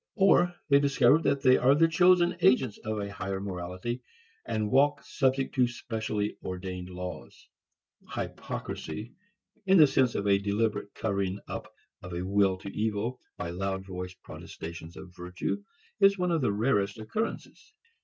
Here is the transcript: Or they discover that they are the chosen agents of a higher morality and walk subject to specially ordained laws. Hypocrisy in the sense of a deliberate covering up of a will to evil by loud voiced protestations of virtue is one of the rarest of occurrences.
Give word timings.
Or 0.15 0.55
they 0.67 0.79
discover 0.79 1.19
that 1.19 1.43
they 1.43 1.57
are 1.57 1.75
the 1.75 1.87
chosen 1.87 2.35
agents 2.41 2.79
of 2.79 2.97
a 2.99 3.11
higher 3.11 3.39
morality 3.39 4.01
and 4.47 4.71
walk 4.71 5.03
subject 5.03 5.53
to 5.53 5.67
specially 5.67 6.37
ordained 6.43 6.89
laws. 6.89 7.47
Hypocrisy 8.15 9.13
in 9.67 9.77
the 9.77 9.85
sense 9.85 10.15
of 10.15 10.25
a 10.25 10.39
deliberate 10.39 10.95
covering 10.95 11.39
up 11.47 11.71
of 12.01 12.15
a 12.15 12.25
will 12.25 12.57
to 12.57 12.75
evil 12.75 13.19
by 13.37 13.51
loud 13.51 13.85
voiced 13.85 14.19
protestations 14.23 14.97
of 14.97 15.15
virtue 15.15 15.63
is 15.99 16.17
one 16.17 16.31
of 16.31 16.41
the 16.41 16.51
rarest 16.51 16.97
of 16.97 17.03
occurrences. 17.03 17.71